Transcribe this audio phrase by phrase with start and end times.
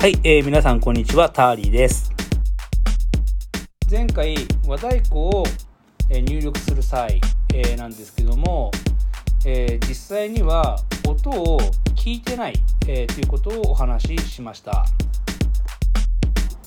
[0.00, 2.12] はい、えー、皆さんこんにちは、ターリーです。
[3.90, 5.44] 前回、和太鼓を
[6.08, 7.20] 入力する際、
[7.52, 8.70] えーなんですけども、
[9.44, 11.58] えー実際には音を
[11.96, 12.54] 聞いてない、
[12.86, 14.86] えーということをお話ししました。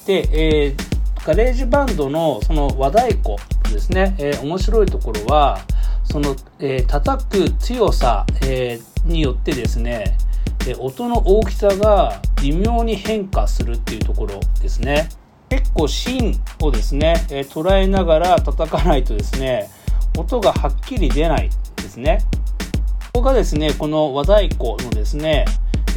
[0.05, 3.37] で、えーガレージバンドのその和太鼓
[3.71, 5.61] ですね、えー面白いところは、
[6.03, 10.17] その、えー叩く強さ、えーによってですね、
[10.67, 15.09] えー音の大きさが微妙に変化するっていうところですね。
[15.49, 19.69] 結構芯をですね、え捉えながら叩かないとですね、
[20.17, 22.19] 音がはっきり出ないですね。
[23.13, 25.45] ここがですね、この和太鼓のですね、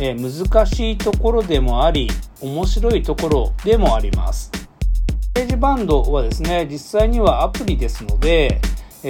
[0.00, 2.08] え難しいところでもあり、
[2.40, 4.50] 面白いところでもあります。
[5.34, 8.60] ページバンドはですね、実際にはアプリですので、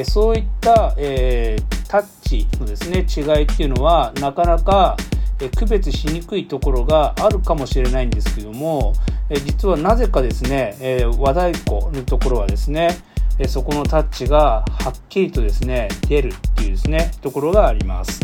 [0.04, 4.96] そういった、えータッチのですね、違いっていうのは、なかなか、
[5.40, 8.94] え区別しにくいところがあるかもしれないんですけども、
[9.28, 12.96] え実はなぜかですね、え和太鼓のところはですね、
[13.38, 18.20] えそこのタッチがはっきりとですね、出るっていうですね、ところがあります。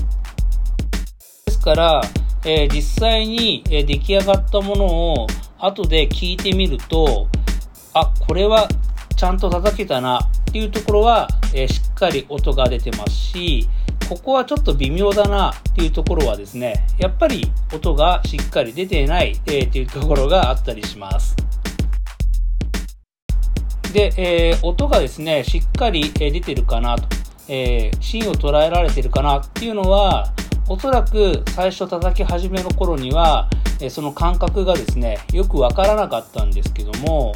[1.47, 2.03] ですから、
[2.45, 5.27] え実際に、え出来上がったものを
[5.59, 7.29] 後で聞いてみると、
[7.93, 8.69] あ、これは
[9.17, 13.69] ちゃんと叩けたなっていうところは、えしっかり音が出てますし、
[14.11, 21.37] ここはちょっと微妙だなっていうところはですね、やっぱり音がしっかり出ていない、えーっていうところがあったりします。
[23.93, 27.07] で、えー音がですね、しっかり出てるかなと、
[27.47, 30.33] えー芯を捉えられてるかなっていうのは、
[30.69, 33.49] おそらく最初叩き始めの頃には、
[33.81, 37.33] えその感覚がですね、よくわからなかったんですけども、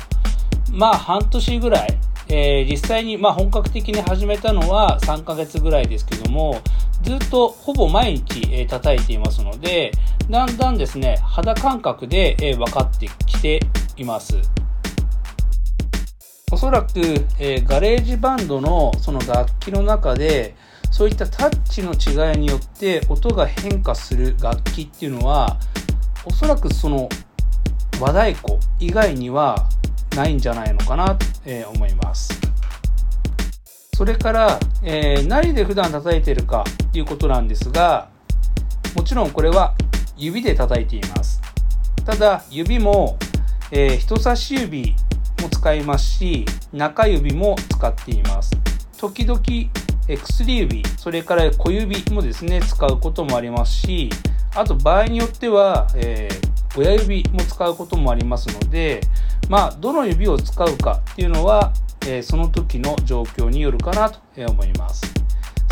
[0.72, 6.60] まあ半年ぐらい、えー実際にまあ本格的に始めたのは3ヶ月ぐらいですけども、
[7.02, 9.92] ずっとほぼ毎日、えー叩いていますので、
[10.30, 13.60] だんだんですね、肌感覚で、えー分かってきて
[13.96, 14.38] います。
[16.52, 17.00] おそらく、
[17.38, 20.54] えーガレージバンドのその楽器の中で
[20.90, 25.58] そういったタッチの違いによって音が変化する楽器っていうのは
[26.24, 27.08] おそらくその
[28.00, 29.68] 和太鼓以外には
[30.14, 31.26] ないんじゃないのかなと、
[31.74, 32.32] 思います。
[33.94, 38.08] それから、えー何で普段叩いてるかっていうことなんですが
[38.96, 39.74] もちろんこれは
[40.16, 41.40] 指で叩いています。
[42.04, 43.18] ただ指も、
[43.70, 44.94] えー人差し指
[45.42, 48.50] も使いますし中指も使っています
[48.98, 49.40] 時々
[50.08, 54.10] 薬指それから小指もですね使うこともありますし
[54.54, 59.00] あと場合によっては、えー親指も使うこともありますので
[59.48, 61.72] まあどの指を使うかっていうのは、
[62.06, 65.02] えその時の状況によるかなと思います。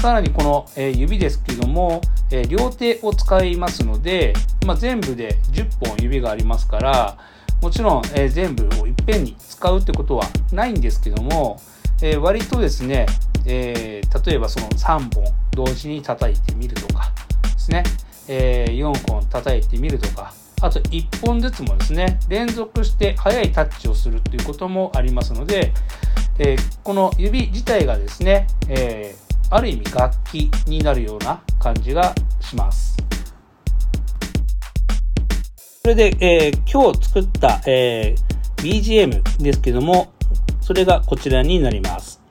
[0.00, 4.34] さらにこの、え指ですけども、え両手を使いますので、
[4.66, 7.18] まあ、全部で10本指がありますから
[7.60, 11.60] もちろん、え全部をいっぺんに使うってことはないんですけども、
[12.02, 13.06] え割とですね、
[13.46, 17.82] えー例えばその3本同時に叩いてみるとかですね、
[18.28, 25.72] えー4本叩いてみるとかあと1本ずつもですね連続して速いタッチをするということもありますので、
[26.38, 29.22] えーこの指自体がですね、えー
[29.54, 32.96] ある意味楽器になるような感じがします。
[35.82, 38.14] それで、えー今日作った、え
[38.56, 40.12] BGM ですけども、
[40.62, 42.21] それがこちらになります。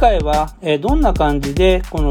[0.00, 2.10] 回は、えどんな感じでこの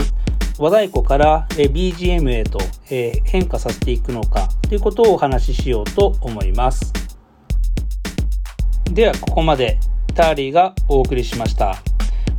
[0.59, 2.59] 和太鼓から、え BGM へと、
[2.91, 6.93] え変化させていくのかということをお話ししようと思います。
[8.93, 9.79] ではここまで
[10.13, 11.77] ターリーがお送りしました。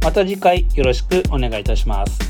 [0.05, 2.30] また次回よろしくお願いいたします。